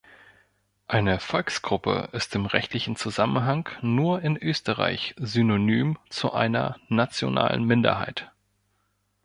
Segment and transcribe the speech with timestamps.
[0.87, 8.31] Eine "Volksgruppe" ist im rechtlichen Zusammenhang nur in Österreich synonym zu einer nationalen Minderheit.